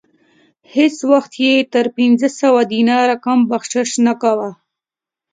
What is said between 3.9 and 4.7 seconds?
نه کاوه.